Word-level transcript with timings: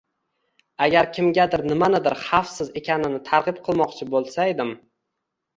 Agar 0.85 1.09
kimgadir 1.17 1.63
nimanidir 1.73 2.15
xavfsiz 2.29 2.71
ekanini 2.83 3.21
targʻib 3.29 3.63
qilmoqchi 3.69 4.09
boʻlsaydim. 4.17 4.77